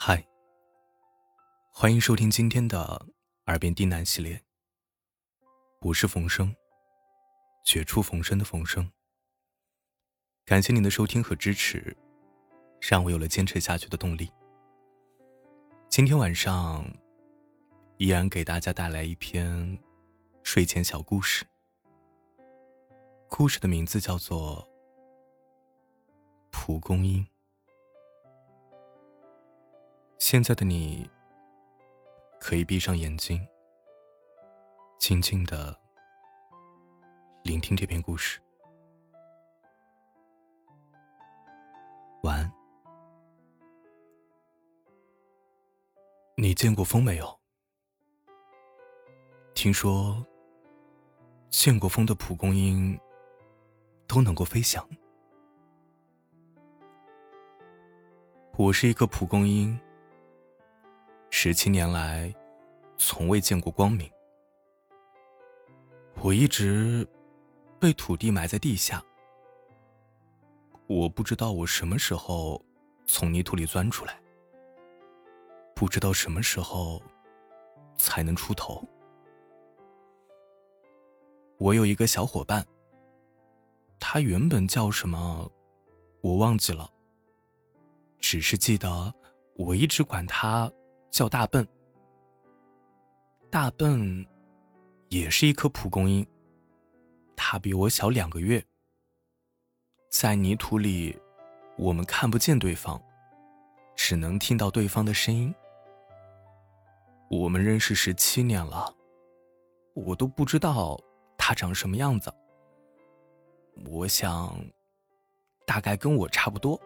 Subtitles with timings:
[0.00, 0.24] 嗨，
[1.72, 3.04] 欢迎收听今天的
[3.46, 4.40] 《耳边低喃》系列。
[5.80, 6.54] 我是冯生，
[7.64, 8.88] 绝处逢生的冯生。
[10.44, 11.96] 感谢您的收听和支持，
[12.80, 14.30] 让我有了坚持下去的动力。
[15.88, 16.88] 今天晚上，
[17.96, 19.76] 依然给大家带来一篇
[20.44, 21.44] 睡前小故事。
[23.28, 24.62] 故事的名字叫做
[26.52, 27.20] 《蒲公英》。
[30.30, 31.10] 现在的你，
[32.38, 33.48] 可以闭上眼睛，
[34.98, 35.74] 静静的
[37.42, 38.38] 聆听这篇故事。
[42.24, 42.52] 晚安。
[46.36, 47.40] 你见过风没有？
[49.54, 50.22] 听说，
[51.48, 53.00] 见过风的蒲公英
[54.06, 54.86] 都能够飞翔。
[58.58, 59.80] 我是一个蒲公英。
[61.40, 62.34] 十七年来，
[62.96, 64.10] 从未见过光明。
[66.20, 67.06] 我一直
[67.78, 69.00] 被土地埋在地下。
[70.88, 72.60] 我不知道我什么时候
[73.06, 74.20] 从泥土里钻出来，
[75.76, 77.00] 不知道什么时候
[77.94, 78.84] 才能出头。
[81.58, 82.66] 我有一个小伙伴，
[84.00, 85.48] 他原本叫什么，
[86.20, 86.90] 我忘记了，
[88.18, 89.14] 只是记得
[89.54, 90.68] 我一直管他。
[91.10, 91.66] 叫大笨，
[93.50, 94.26] 大笨
[95.08, 96.26] 也是一颗蒲公英，
[97.36, 98.62] 它比我小两个月。
[100.10, 101.18] 在泥土里，
[101.76, 103.00] 我们看不见对方，
[103.96, 105.54] 只能听到对方的声音。
[107.30, 108.94] 我们认识十七年了，
[109.94, 110.98] 我都不知道
[111.36, 112.32] 他长什么样子。
[113.86, 114.58] 我想，
[115.66, 116.80] 大概跟我差不多。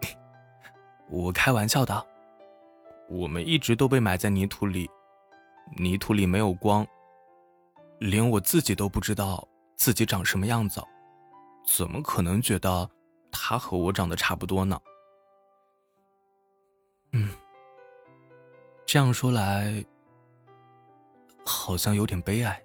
[1.10, 2.06] 我开玩笑的。
[3.08, 4.88] 我们一直都被埋在泥土里，
[5.78, 6.86] 泥土里没有光，
[7.98, 10.82] 连我自己都不知道自己长什么样子，
[11.66, 12.88] 怎么可能觉得
[13.32, 14.78] 他和我长得差不多呢？
[17.12, 17.30] 嗯，
[18.84, 19.82] 这样说来，
[21.46, 22.62] 好像有点悲哀。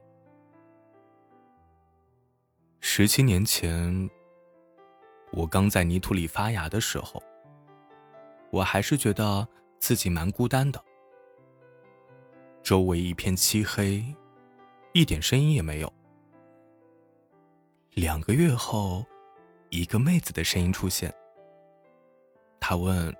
[2.82, 4.10] 十七年前，
[5.32, 7.24] 我刚在泥土里发芽的时候，
[8.52, 9.48] 我还是觉得。
[9.84, 10.82] 自己蛮孤单的，
[12.64, 14.02] 周围一片漆黑，
[14.94, 15.94] 一点声音也没有。
[17.92, 19.06] 两个月后，
[19.72, 21.14] 一个妹子的声音出现。
[22.62, 23.14] 她问：“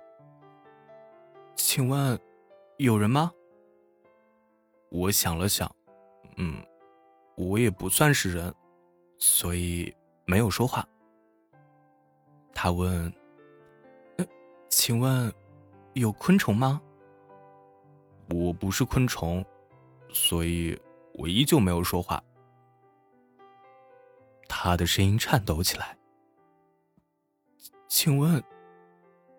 [1.54, 2.18] 请问，
[2.78, 3.30] 有人吗？”
[4.88, 5.70] 我想了想，
[6.38, 6.64] 嗯，
[7.36, 8.54] 我也不算是人，
[9.18, 9.94] 所以
[10.24, 10.88] 没有说话。
[12.54, 13.12] 她问
[14.70, 15.30] ：“请问？”
[15.94, 16.82] 有昆虫吗？
[18.30, 19.44] 我不是昆虫，
[20.10, 20.76] 所以
[21.14, 22.22] 我依旧没有说话。
[24.48, 25.96] 他的声音颤抖起来。
[27.86, 28.42] 请问，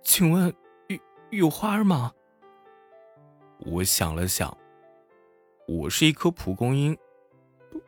[0.01, 0.53] 请问
[0.87, 0.97] 有
[1.31, 2.13] 有花儿吗？
[3.59, 4.57] 我想了想，
[5.67, 6.97] 我是一颗蒲公英，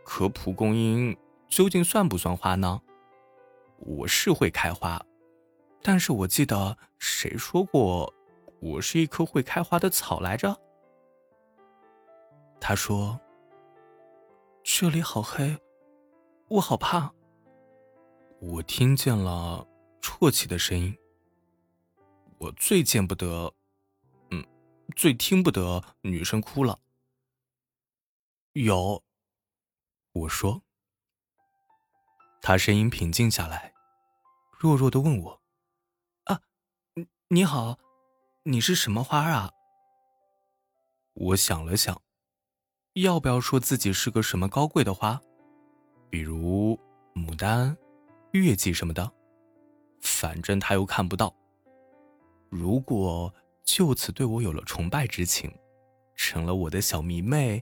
[0.03, 1.15] 可蒲公英
[1.47, 2.81] 究竟算不算花呢？
[3.77, 5.01] 我是会开花，
[5.81, 8.13] 但是我记得谁说过？
[8.59, 10.59] 我是一棵会开花的草来着。
[12.59, 13.19] 他说
[14.63, 15.57] ：“这里好黑，
[16.47, 17.13] 我好怕。”
[18.41, 19.67] 我听见了
[20.01, 20.97] 啜泣的声音。
[22.39, 23.53] 我最见不得，
[24.31, 24.45] 嗯，
[24.95, 26.79] 最听不得女生哭了。
[28.53, 29.03] 有，
[30.13, 30.61] 我说。
[32.41, 33.73] 他声音平静下来，
[34.51, 35.41] 弱弱的问我
[36.25, 36.41] ：“啊，
[36.95, 37.77] 你你好。”
[38.49, 39.51] 你是什么花啊？
[41.15, 42.01] 我想了想，
[42.93, 45.19] 要不要说自己是个什么高贵的花，
[46.09, 46.79] 比如
[47.13, 47.75] 牡丹、
[48.31, 49.11] 月季什么的。
[49.99, 51.35] 反正他又看不到。
[52.49, 53.33] 如果
[53.65, 55.53] 就此对我有了崇拜之情，
[56.15, 57.61] 成了我的小迷妹，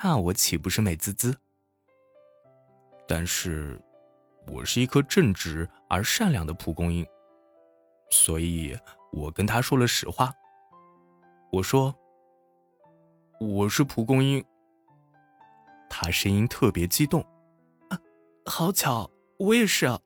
[0.00, 1.36] 那我岂不是美滋滋？
[3.08, 3.82] 但是，
[4.46, 7.04] 我是一颗正直而善良的蒲公英，
[8.12, 8.78] 所以。
[9.12, 10.32] 我跟他说了实话。
[11.52, 11.94] 我说
[13.40, 14.44] ：“我是蒲公英。”
[15.90, 17.20] 他声音特别激动
[17.90, 17.98] ，“啊，
[18.46, 19.98] 好巧，我也是啊。”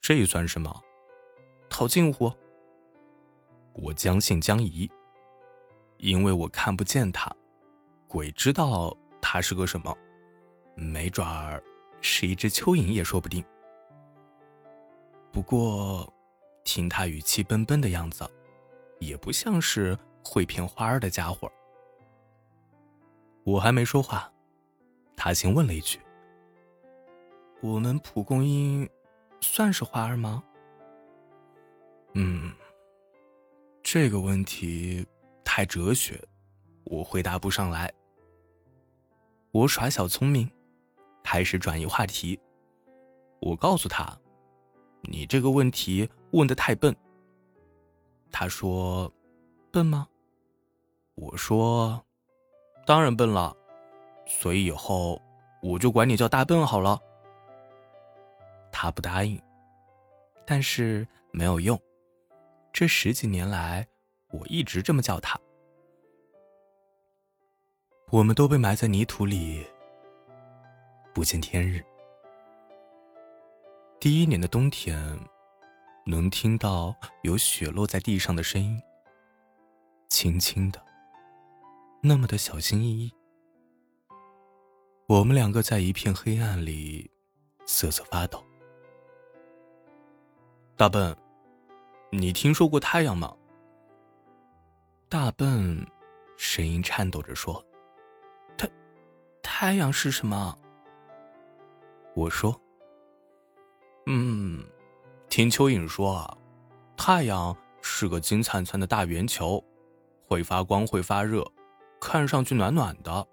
[0.00, 0.82] 这算什么？
[1.68, 2.32] 套近乎。
[3.74, 4.90] 我将信将疑，
[5.98, 7.30] 因为我看不见他，
[8.08, 9.94] 鬼知道他是个什么，
[10.74, 11.62] 没准儿
[12.00, 13.44] 是一只蚯蚓也说不定。
[15.30, 16.10] 不过。
[16.64, 18.28] 听他语气笨笨的样子，
[18.98, 21.50] 也不像是会骗花儿的家伙。
[23.44, 24.30] 我还没说话，
[25.16, 25.98] 他先问了一句
[27.62, 28.88] ：“我们蒲公英
[29.40, 30.42] 算是花儿吗？”
[32.14, 32.52] 嗯，
[33.82, 35.06] 这个问题
[35.44, 36.22] 太哲学，
[36.84, 37.92] 我回答不上来。
[39.52, 40.48] 我耍小聪明，
[41.24, 42.38] 开始转移话题。
[43.40, 44.16] 我告诉他
[45.02, 46.94] ：“你这个问题问的太笨。”
[48.32, 49.12] 他说
[49.72, 50.06] ：“笨吗？”
[51.16, 52.04] 我说
[52.86, 53.56] ：“当然笨了，
[54.26, 55.20] 所以以后
[55.60, 56.98] 我就管你叫大笨好了。”
[58.72, 59.38] 他不答应，
[60.46, 61.78] 但是没有用。
[62.72, 63.86] 这十几年来，
[64.30, 65.38] 我一直这么叫他。
[68.10, 69.66] 我们都被埋在泥土里，
[71.12, 71.84] 不见天日。
[73.98, 75.18] 第一年的冬天。
[76.06, 78.80] 能听到有雪落在地上的声音，
[80.08, 80.82] 轻轻的，
[82.02, 83.12] 那么的小心翼翼。
[85.06, 87.10] 我们两个在一片黑暗里
[87.66, 88.42] 瑟瑟发抖。
[90.76, 91.16] 大笨，
[92.10, 93.36] 你听说过太阳吗？
[95.08, 95.86] 大笨
[96.36, 97.64] 声音颤抖着说
[98.56, 98.70] ：“太，
[99.42, 100.58] 太阳是什么？”
[102.16, 102.58] 我说
[104.06, 104.64] ：“嗯。”
[105.30, 106.36] 听蚯蚓说啊，
[106.96, 109.64] 太阳是个金灿灿的大圆球，
[110.26, 111.46] 会发光，会发热，
[112.00, 113.26] 看上去暖暖的。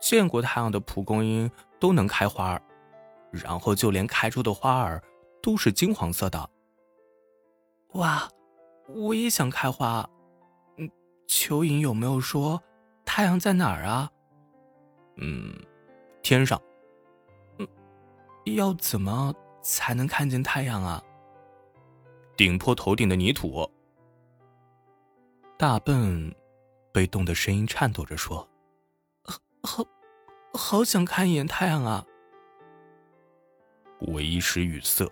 [0.00, 2.58] 见过太阳的蒲公英都能开花，
[3.30, 5.00] 然后就连开出的花儿
[5.42, 6.50] 都是金黄色的。
[7.92, 8.26] 哇，
[8.88, 10.08] 我也想开花。
[10.78, 10.90] 嗯，
[11.28, 12.60] 蚯蚓有没有说
[13.04, 14.10] 太阳在哪儿啊？
[15.16, 15.54] 嗯，
[16.22, 16.58] 天上。
[17.58, 17.68] 嗯，
[18.56, 21.04] 要怎么才能看见太阳啊？
[22.40, 23.70] 顶破头顶的泥土。
[25.58, 26.34] 大笨
[26.90, 28.48] 被冻得声音颤抖着说
[29.62, 29.84] ：“好，
[30.54, 32.02] 好想看一眼太阳啊！”
[34.00, 35.06] 我一时语塞。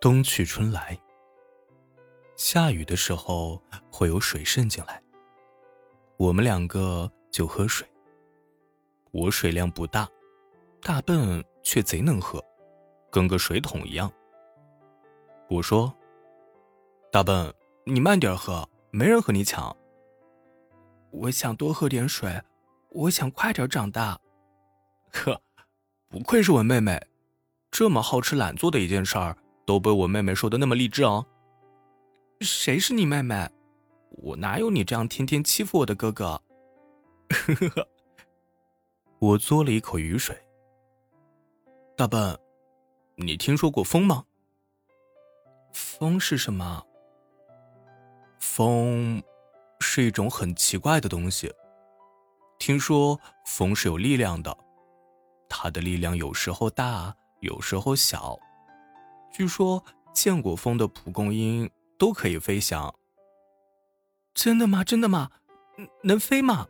[0.00, 0.96] 冬去春来，
[2.36, 3.60] 下雨的时候
[3.90, 5.02] 会有水渗进来，
[6.16, 7.84] 我们两个就喝水。
[9.10, 10.08] 我水量不大，
[10.80, 12.40] 大笨却贼能喝，
[13.10, 14.08] 跟个水桶一样。
[15.54, 15.94] 我说
[17.12, 17.54] ：“大笨，
[17.84, 19.74] 你慢点喝，没人和你抢。”
[21.12, 22.42] 我想多喝点水，
[22.90, 24.18] 我想快点长大。
[25.12, 25.40] 呵，
[26.08, 27.00] 不愧是我妹妹，
[27.70, 31.24] 这么好吃懒做的一件事儿，都被我妹妹说的那么励志啊。
[32.40, 33.48] 谁是你妹妹？
[34.10, 36.42] 我哪有你这样天天欺负我的哥哥？
[37.30, 37.88] 呵呵呵。
[39.20, 40.36] 我嘬了一口雨水。
[41.96, 42.36] 大笨，
[43.14, 44.24] 你听说过风吗？
[45.74, 46.86] 风是什么？
[48.38, 49.20] 风
[49.80, 51.52] 是一种很奇怪的东西。
[52.58, 54.56] 听说风是有力量的，
[55.48, 58.38] 它的力量有时候大，有时候小。
[59.32, 61.68] 据说见过风的蒲公英
[61.98, 62.94] 都可以飞翔。
[64.32, 64.84] 真的吗？
[64.84, 65.28] 真的吗？
[66.04, 66.68] 能飞吗？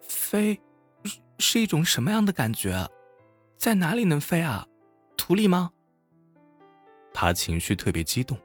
[0.00, 0.58] 飞
[1.38, 2.88] 是一种什么样的感觉？
[3.58, 4.66] 在哪里能飞啊？
[5.18, 5.72] 土里吗？
[7.14, 8.38] 他情绪特别激动，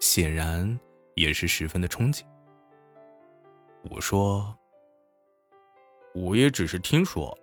[0.00, 0.78] 显然
[1.14, 2.22] 也是十分的憧憬。
[3.90, 4.56] 我说
[6.14, 7.36] ：“我也只是听说。”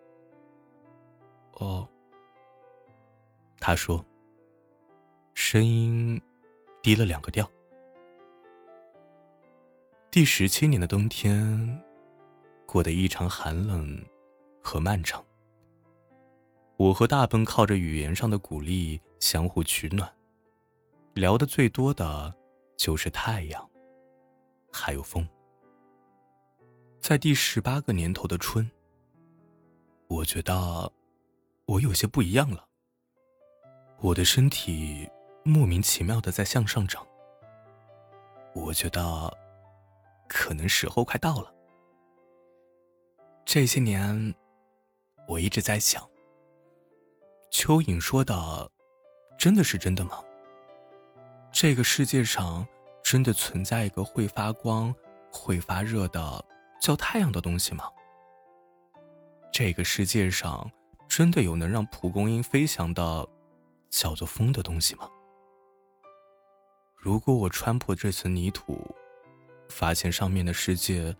[1.53, 1.87] 哦，
[3.59, 4.03] 他说，
[5.33, 6.19] 声音
[6.81, 7.49] 低了两个调。
[10.09, 11.81] 第十七年的冬天，
[12.65, 14.03] 过得异常寒冷
[14.61, 15.23] 和漫长。
[16.77, 20.11] 我和大笨靠着语言上的鼓励相互取暖。
[21.13, 22.33] 聊的最多的，
[22.77, 23.69] 就是太阳，
[24.71, 25.27] 还有风。
[27.01, 28.69] 在第十八个年头的春，
[30.07, 30.89] 我觉得
[31.65, 32.65] 我有些不一样了。
[33.99, 35.09] 我的身体
[35.43, 37.05] 莫名其妙的在向上涨。
[38.53, 39.37] 我觉得，
[40.29, 41.53] 可能时候快到了。
[43.45, 44.33] 这些年，
[45.27, 46.01] 我一直在想，
[47.51, 48.71] 蚯蚓说的，
[49.37, 50.23] 真的是真的吗？
[51.51, 52.65] 这个世界上
[53.03, 54.93] 真的存在一个会发光、
[55.29, 56.43] 会发热的
[56.79, 57.83] 叫太阳的东西吗？
[59.51, 60.71] 这个世界上
[61.09, 63.27] 真的有能让蒲公英飞翔的
[63.89, 65.09] 叫做风的东西吗？
[66.95, 68.79] 如果我穿破这层泥土，
[69.67, 71.13] 发现上面的世界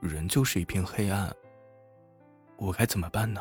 [0.00, 1.32] 仍旧是一片黑暗，
[2.56, 3.40] 我该怎么办呢？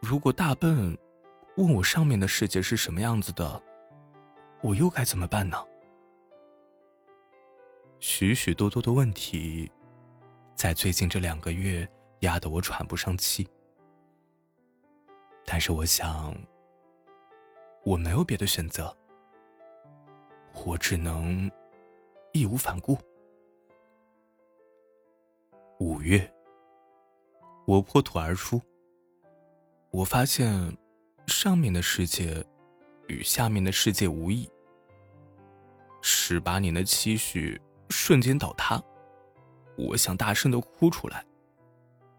[0.00, 0.96] 如果大笨
[1.56, 3.60] 问我上面的世界是什么样子的？
[4.64, 5.62] 我又该怎么办呢？
[8.00, 9.70] 许许多多的问题，
[10.56, 11.86] 在最近这两个月
[12.20, 13.46] 压得我喘不上气。
[15.44, 16.34] 但是我想，
[17.84, 18.96] 我没有别的选择，
[20.64, 21.50] 我只能
[22.32, 22.96] 义无反顾。
[25.78, 26.32] 五月，
[27.66, 28.62] 我破土而出，
[29.90, 30.74] 我发现
[31.26, 32.42] 上面的世界
[33.08, 34.48] 与下面的世界无异。
[36.26, 37.60] 十八年的期许。
[37.90, 38.82] 瞬间倒塌，
[39.76, 41.22] 我想大声的哭出来，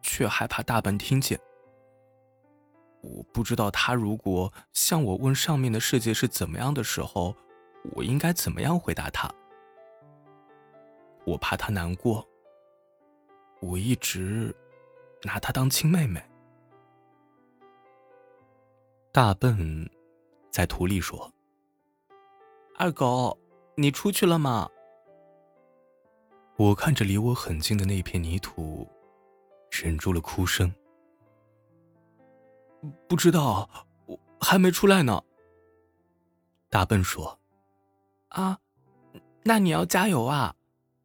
[0.04, 1.40] 却害怕大笨听见。
[3.02, 7.36] 我不知道他如果向我问上面的世界是怎么样的时候，
[7.96, 9.28] 我应该怎么样回答他。
[11.26, 12.26] 我怕他难过，
[13.62, 14.56] 我一直
[15.24, 16.24] 拿他当亲妹妹。
[19.12, 19.90] 大笨
[20.52, 21.34] 在土里说
[22.78, 23.38] ：“二狗，
[23.76, 24.70] 你出去了吗？”
[26.58, 28.90] 我看着离我很近的那片泥土，
[29.70, 30.74] 忍住了哭声。
[33.10, 33.70] 不知道，
[34.06, 35.22] 我还没出来呢。
[36.70, 37.40] 大笨说
[38.30, 38.60] ：“啊，
[39.44, 40.56] 那你要加油啊！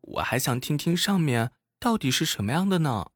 [0.02, 3.10] 我还想听听上面到底是什么样的呢。”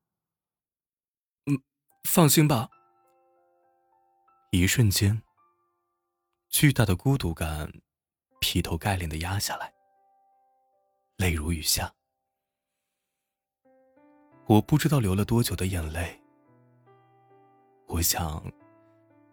[1.47, 1.63] 嗯，
[2.05, 2.71] 放心吧。
[4.51, 5.23] 一瞬间，
[6.49, 7.73] 巨大的孤独感
[8.45, 9.73] 劈头盖脸的压下来，
[11.17, 11.91] 泪如雨下。
[14.47, 16.21] 我不知道流了多久的眼泪。
[17.87, 18.45] 我想，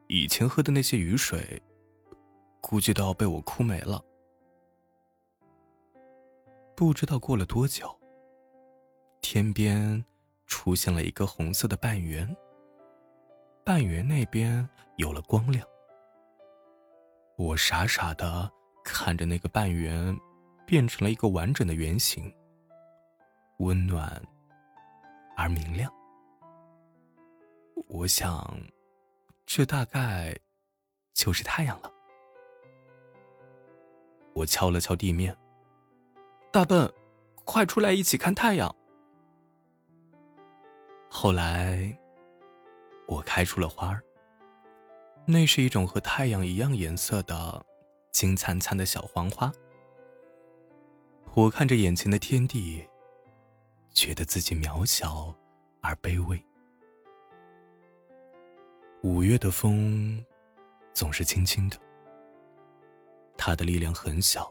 [0.08, 1.62] 以前喝的那些雨水，
[2.62, 4.02] 估计都要被我哭没了。
[6.74, 7.94] 不知道过了多久，
[9.20, 10.02] 天边
[10.48, 12.34] 出现了一个红色的半圆，
[13.66, 15.68] 半圆那边有了光亮。
[17.36, 18.50] 我傻傻的
[18.84, 20.18] 看着那个半圆，
[20.66, 22.34] 变成了一个完整的圆形，
[23.60, 24.22] 温暖。
[25.38, 25.92] 而明亮，
[27.88, 28.56] 我想，
[29.46, 30.38] 这大概
[31.14, 31.92] 就是太阳了。
[34.34, 35.36] 我敲了敲地面，
[36.52, 36.92] 大笨，
[37.44, 38.76] 快出来一起看太阳。
[41.10, 41.98] 后来，
[43.08, 44.04] 我开出了花儿，
[45.26, 47.66] 那是一种和太阳一样颜色的
[48.12, 49.52] 金灿灿的小黄花。
[51.34, 52.88] 我看着眼前的天地。
[53.94, 55.36] 觉得自己渺小
[55.82, 56.42] 而卑微。
[59.04, 60.26] 五月的风
[60.94, 61.78] 总是轻轻的，
[63.38, 64.50] 它的力量很小，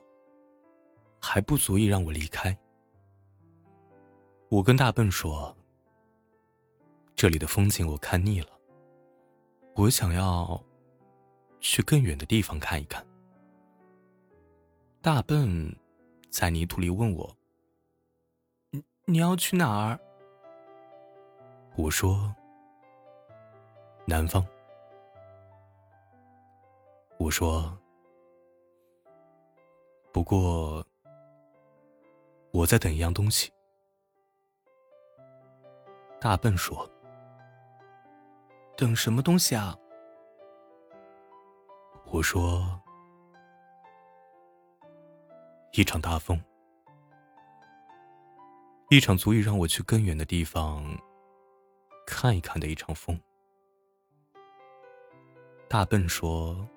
[1.19, 2.55] 还不足以让我离开。
[4.51, 5.57] 我跟大笨说
[7.17, 8.51] ：“这里的风景我看腻了，
[9.75, 10.63] 我想要
[11.61, 13.03] 去更远的地方看一看。”
[15.03, 15.75] 大笨
[16.31, 17.35] 在泥土里问我。
[19.07, 19.99] 你要去哪儿？
[21.75, 22.35] 我说
[24.07, 24.47] ：“南方。”
[27.19, 27.75] 我说
[30.13, 30.85] ：“不过
[32.53, 33.51] 我在等一样东西。”
[36.21, 36.87] 大笨说
[38.77, 39.75] ：“等什么东西啊？”
[42.13, 42.79] 我说
[45.73, 46.41] ：“一场大风。”
[48.91, 50.85] 一场足以让我去更远的地方
[52.05, 53.17] 看一看的一场风。
[55.69, 56.69] 大笨说：“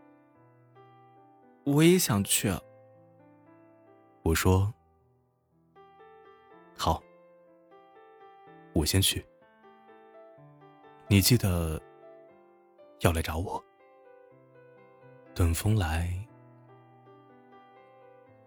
[1.65, 2.53] 我也想去。”
[4.21, 4.71] 我说
[6.77, 7.01] ：“好，
[8.73, 9.25] 我先去。
[11.07, 11.81] 你记得
[12.99, 13.63] 要来找我。
[15.33, 16.13] 等风来。”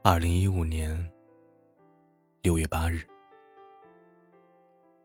[0.08, 0.96] 二零一五年
[2.40, 3.04] 六月八日。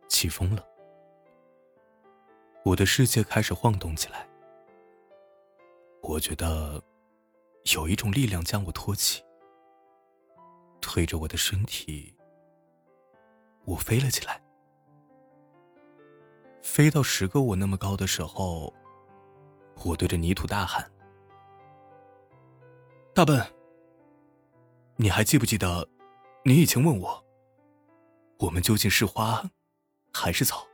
[0.07, 0.63] 起风了，
[2.63, 4.29] 我的世界开始晃动起来。
[6.03, 6.79] 我觉得
[7.73, 9.23] 有一种力量将我托起，
[10.79, 12.15] 推着我的身体，
[13.65, 14.39] 我飞了起来。
[16.61, 18.71] 飞到十个我那么高的时候，
[19.83, 20.91] 我对着泥土大喊
[23.15, 23.43] ：“大笨，
[25.01, 25.89] 你还记不记得，
[26.45, 27.25] 你以前问我，
[28.37, 29.43] 我们究竟是花？”
[30.13, 30.67] 还是草。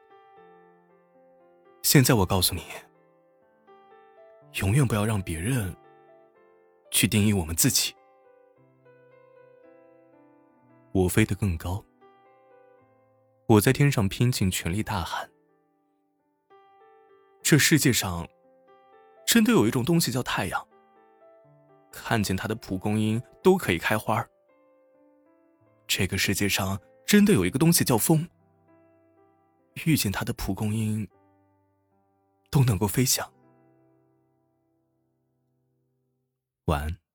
[1.82, 2.62] 现在我告诉你，
[4.56, 5.74] 永远不要让别人
[6.92, 7.96] 去定义我们自己。
[10.92, 11.82] 我飞得更高，
[13.46, 15.32] 我在天上拼尽全力大喊
[17.42, 18.28] ：“这世界上
[19.26, 20.68] 真的有一种东西叫太阳，
[21.92, 24.26] 看见它的蒲公英都可以开花
[25.88, 28.28] 这个世界上真的有一个东西叫风，
[29.86, 31.08] 遇见它的蒲公英
[32.50, 33.32] 都能够飞翔。
[36.66, 37.07] 晚安。